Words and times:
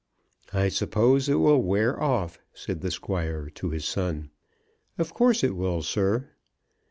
"I 0.51 0.69
suppose 0.69 1.29
it 1.29 1.35
will 1.35 1.61
wear 1.61 2.01
off," 2.01 2.39
said 2.55 2.81
the 2.81 2.89
Squire 2.89 3.51
to 3.51 3.69
his 3.69 3.85
son. 3.85 4.31
"Of 4.97 5.13
course 5.13 5.43
it 5.43 5.55
will, 5.55 5.83
sir." 5.83 6.31